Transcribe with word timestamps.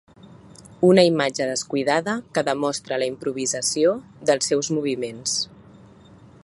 Una 0.87 1.03
imatge 1.09 1.45
descuidada 1.49 2.15
que 2.37 2.45
demostra 2.47 2.99
la 3.03 3.11
improvisació 3.13 3.93
dels 4.31 4.53
seus 4.53 4.73
moviments. 4.79 5.39